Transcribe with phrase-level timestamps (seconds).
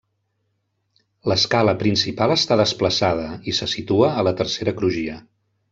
[1.31, 5.25] L'escala principal està desplaçada i se situa a la tercera crugia.